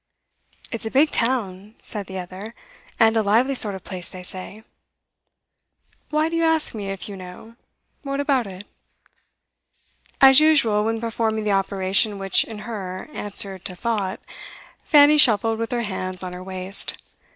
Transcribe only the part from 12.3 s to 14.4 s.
in her, answered to thought,